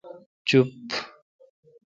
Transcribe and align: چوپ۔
چوپ۔ 0.47 0.81